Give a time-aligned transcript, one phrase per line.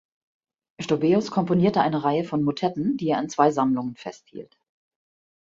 [0.79, 4.57] Stobäus komponierte eine Reihe von Motetten, die er in zwei Sammlungen festhielt.